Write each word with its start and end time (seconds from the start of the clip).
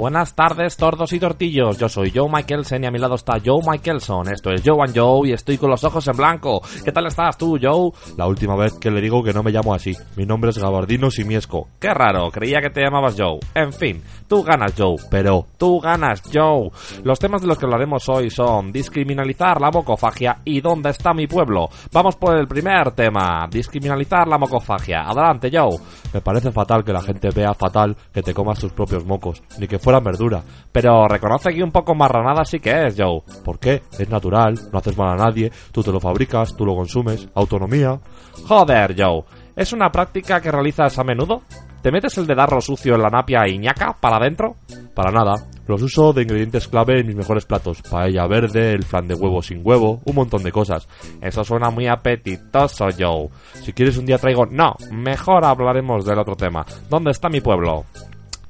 Buenas 0.00 0.34
tardes, 0.34 0.78
tordos 0.78 1.12
y 1.12 1.20
tortillos. 1.20 1.76
Yo 1.76 1.86
soy 1.86 2.10
Joe 2.10 2.26
Michelson 2.32 2.82
y 2.82 2.86
a 2.86 2.90
mi 2.90 2.98
lado 2.98 3.16
está 3.16 3.34
Joe 3.44 3.60
Michelson. 3.70 4.32
Esto 4.32 4.50
es 4.50 4.62
Joe 4.64 4.82
and 4.82 4.98
Joe 4.98 5.28
y 5.28 5.32
estoy 5.34 5.58
con 5.58 5.68
los 5.68 5.84
ojos 5.84 6.08
en 6.08 6.16
blanco. 6.16 6.62
¿Qué 6.82 6.90
tal 6.90 7.06
estás 7.06 7.36
tú, 7.36 7.58
Joe? 7.60 7.92
La 8.16 8.26
última 8.26 8.56
vez 8.56 8.72
que 8.78 8.90
le 8.90 9.02
digo 9.02 9.22
que 9.22 9.34
no 9.34 9.42
me 9.42 9.50
llamo 9.50 9.74
así. 9.74 9.92
Mi 10.16 10.24
nombre 10.24 10.52
es 10.52 10.58
Gabardino 10.58 11.10
Simiesco. 11.10 11.68
Qué 11.78 11.92
raro, 11.92 12.30
creía 12.30 12.62
que 12.62 12.70
te 12.70 12.80
llamabas 12.80 13.14
Joe. 13.18 13.40
En 13.54 13.74
fin, 13.74 14.02
tú 14.26 14.42
ganas, 14.42 14.72
Joe. 14.74 14.96
Pero 15.10 15.44
tú 15.58 15.78
ganas, 15.80 16.22
Joe. 16.32 16.70
Los 17.04 17.18
temas 17.18 17.42
de 17.42 17.48
los 17.48 17.58
que 17.58 17.66
hablaremos 17.66 18.08
hoy 18.08 18.30
son 18.30 18.72
discriminalizar 18.72 19.60
la 19.60 19.70
mocofagia 19.70 20.38
y 20.46 20.62
dónde 20.62 20.88
está 20.88 21.12
mi 21.12 21.26
pueblo. 21.26 21.68
Vamos 21.92 22.16
por 22.16 22.38
el 22.38 22.48
primer 22.48 22.92
tema. 22.92 23.46
Discriminalizar 23.50 24.26
la 24.26 24.38
mocofagia. 24.38 25.02
Adelante, 25.02 25.50
Joe. 25.52 25.76
Me 26.14 26.22
parece 26.22 26.50
fatal 26.52 26.82
que 26.84 26.94
la 26.94 27.02
gente 27.02 27.28
vea 27.36 27.52
fatal 27.52 27.94
que 28.14 28.22
te 28.22 28.32
comas 28.32 28.58
tus 28.58 28.72
propios 28.72 29.04
mocos. 29.04 29.42
Ni 29.58 29.68
que 29.68 29.78
fueran 29.90 30.04
verdura. 30.04 30.42
Pero 30.70 31.08
reconoce 31.08 31.52
que 31.52 31.64
un 31.64 31.72
poco 31.72 31.96
marranada 31.96 32.44
sí 32.44 32.60
que 32.60 32.86
es, 32.86 32.94
Joe. 32.96 33.22
¿Por 33.44 33.58
qué? 33.58 33.82
Es 33.98 34.08
natural, 34.08 34.54
no 34.72 34.78
haces 34.78 34.96
mal 34.96 35.18
a 35.18 35.24
nadie, 35.24 35.50
tú 35.72 35.82
te 35.82 35.90
lo 35.90 35.98
fabricas, 35.98 36.56
tú 36.56 36.64
lo 36.64 36.76
consumes, 36.76 37.28
autonomía. 37.34 37.98
Joder, 38.46 38.94
Joe. 38.96 39.24
¿Es 39.56 39.72
una 39.72 39.90
práctica 39.90 40.40
que 40.40 40.52
realizas 40.52 40.96
a 40.96 41.02
menudo? 41.02 41.42
¿Te 41.82 41.90
metes 41.90 42.16
el 42.18 42.26
dedarro 42.26 42.60
sucio 42.60 42.94
en 42.94 43.02
la 43.02 43.08
napia 43.08 43.48
y 43.48 43.58
ñaca 43.58 43.96
para 44.00 44.18
adentro? 44.18 44.54
Para 44.94 45.10
nada. 45.10 45.34
Los 45.66 45.82
uso 45.82 46.12
de 46.12 46.22
ingredientes 46.22 46.68
clave 46.68 47.00
en 47.00 47.08
mis 47.08 47.16
mejores 47.16 47.46
platos. 47.46 47.82
Paella 47.82 48.28
verde, 48.28 48.72
el 48.72 48.84
flan 48.84 49.08
de 49.08 49.14
huevo 49.14 49.42
sin 49.42 49.60
huevo, 49.64 50.00
un 50.04 50.14
montón 50.14 50.44
de 50.44 50.52
cosas. 50.52 50.86
Eso 51.20 51.42
suena 51.42 51.70
muy 51.70 51.88
apetitoso, 51.88 52.86
Joe. 52.96 53.28
Si 53.54 53.72
quieres 53.72 53.96
un 53.98 54.06
día 54.06 54.18
traigo... 54.18 54.46
No, 54.46 54.76
mejor 54.92 55.44
hablaremos 55.44 56.04
del 56.04 56.18
otro 56.18 56.36
tema. 56.36 56.64
¿Dónde 56.88 57.10
está 57.10 57.28
mi 57.28 57.40
pueblo? 57.40 57.86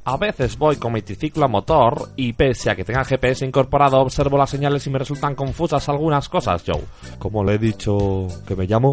A 0.05 0.17
veces 0.17 0.57
voy 0.57 0.77
con 0.77 0.95
mi 0.95 1.03
triciclo 1.03 1.45
a 1.45 1.49
motor 1.49 2.09
y 2.17 2.33
pese 2.33 2.71
a 2.71 2.75
que 2.75 2.85
tenga 2.85 3.05
GPS 3.05 3.45
incorporado 3.45 4.01
observo 4.01 4.39
las 4.39 4.49
señales 4.49 4.87
y 4.87 4.91
me 4.91 4.99
resultan 4.99 5.35
confusas 5.35 5.89
algunas 5.91 6.29
cosas, 6.29 6.63
Joe. 6.67 6.83
¿Cómo 7.19 7.45
le 7.45 7.55
he 7.55 7.59
dicho 7.59 8.27
que 8.47 8.57
me 8.57 8.67
llamo? 8.67 8.93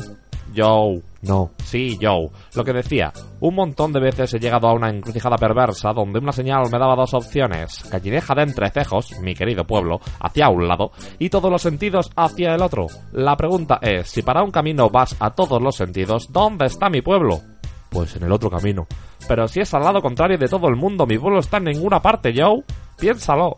Joe. 0.56 1.02
No. 1.22 1.52
Sí, 1.64 1.98
Joe. 2.02 2.30
Lo 2.56 2.64
que 2.64 2.74
decía, 2.74 3.14
un 3.40 3.56
montón 3.56 3.94
de 3.94 4.02
veces 4.02 4.34
he 4.34 4.40
llegado 4.40 4.68
a 4.68 4.74
una 4.74 4.90
encrucijada 4.90 5.38
perversa 5.38 5.94
donde 5.94 6.20
una 6.20 6.34
señal 6.34 6.70
me 6.70 6.78
daba 6.78 6.96
dos 6.96 7.14
opciones. 7.14 7.84
Callejeja 7.90 8.36
de 8.36 8.44
entrecejos, 8.44 9.18
mi 9.22 9.34
querido 9.34 9.66
pueblo, 9.66 10.02
hacia 10.20 10.50
un 10.50 10.68
lado 10.68 10.92
y 11.20 11.30
todos 11.30 11.50
los 11.50 11.62
sentidos 11.62 12.12
hacia 12.18 12.54
el 12.54 12.62
otro. 12.62 12.88
La 13.14 13.38
pregunta 13.38 13.80
es, 13.82 14.10
si 14.10 14.24
para 14.24 14.44
un 14.44 14.52
camino 14.52 14.90
vas 14.90 15.16
a 15.20 15.32
todos 15.32 15.62
los 15.62 15.76
sentidos, 15.76 16.32
¿dónde 16.32 16.66
está 16.66 16.90
mi 16.90 17.02
pueblo? 17.02 17.42
Pues 17.90 18.16
en 18.17 18.23
el 18.23 18.32
otro 18.32 18.50
camino. 18.50 18.88
Pero 19.27 19.48
si 19.48 19.60
es 19.60 19.73
al 19.73 19.83
lado 19.83 20.02
contrario 20.02 20.38
de 20.38 20.48
todo 20.48 20.67
el 20.67 20.76
mundo, 20.76 21.05
mi 21.05 21.17
pueblo 21.17 21.39
está 21.39 21.58
en 21.58 21.65
ninguna 21.65 22.02
parte, 22.02 22.33
Joe. 22.36 22.64
Piénsalo. 22.98 23.58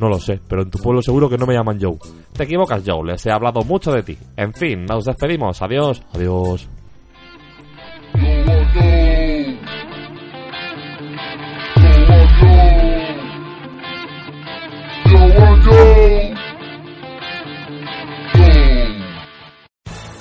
No 0.00 0.08
lo 0.08 0.18
sé, 0.18 0.40
pero 0.48 0.62
en 0.62 0.70
tu 0.70 0.78
pueblo 0.78 1.00
seguro 1.02 1.28
que 1.28 1.38
no 1.38 1.46
me 1.46 1.54
llaman 1.54 1.78
Joe. 1.80 1.96
Te 2.32 2.44
equivocas, 2.44 2.82
Joe, 2.84 3.04
les 3.04 3.24
he 3.26 3.30
hablado 3.30 3.62
mucho 3.62 3.92
de 3.92 4.02
ti. 4.02 4.18
En 4.36 4.52
fin, 4.52 4.84
nos 4.84 5.04
despedimos. 5.04 5.62
Adiós. 5.62 6.02
Adiós. 6.14 6.68